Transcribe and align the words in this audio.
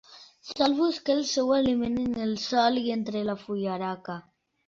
Sol 0.51 0.71
buscar 0.77 1.15
el 1.15 1.21
seu 1.31 1.51
aliment 1.57 1.99
en 2.05 2.17
el 2.23 2.33
sòl 2.45 2.81
i 2.83 2.85
entre 2.97 3.23
la 3.27 3.39
fullaraca. 3.45 4.19